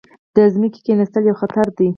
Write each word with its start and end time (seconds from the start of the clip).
د 0.35 0.37
ځمکې 0.53 0.79
کیناستل 0.85 1.23
یو 1.27 1.39
خطر 1.41 1.65
دی. 1.77 1.89